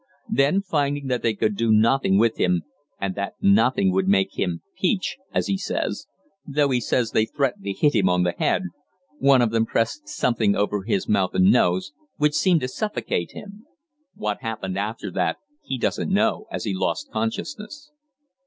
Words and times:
Then, 0.33 0.63
finding 0.63 1.05
that 1.09 1.21
they 1.21 1.35
could 1.35 1.55
do 1.55 1.71
nothing 1.71 2.17
with 2.17 2.37
him, 2.37 2.63
and 2.99 3.13
that 3.13 3.35
nothing 3.39 3.91
would 3.91 4.07
make 4.07 4.33
him 4.33 4.63
'peach,' 4.75 5.17
as 5.31 5.45
he 5.45 5.59
says 5.59 6.07
though 6.43 6.69
he 6.71 6.81
says 6.81 7.11
they 7.11 7.25
threatened 7.27 7.65
to 7.65 7.71
hit 7.73 7.93
him 7.93 8.09
on 8.09 8.23
the 8.23 8.31
head 8.39 8.63
one 9.19 9.43
of 9.43 9.51
them 9.51 9.67
pressed 9.67 10.07
something 10.09 10.55
over 10.55 10.81
his 10.85 11.07
mouth 11.07 11.35
and 11.35 11.51
nose, 11.51 11.93
which 12.17 12.33
seemed 12.33 12.61
to 12.61 12.67
suffocate 12.67 13.33
him. 13.33 13.67
What 14.15 14.41
happened 14.41 14.75
after 14.75 15.11
that 15.11 15.37
he 15.63 15.77
doesn't 15.77 16.11
know, 16.11 16.47
as 16.51 16.63
he 16.63 16.73
lost 16.73 17.11
consciousness." 17.11 17.91